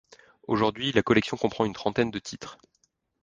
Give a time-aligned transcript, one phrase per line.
[0.47, 2.57] Aujourd'hui, la collection comprend une trentaine de titres.